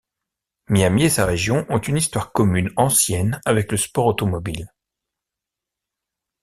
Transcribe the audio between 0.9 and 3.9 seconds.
et sa région ont une histoire commune ancienne avec le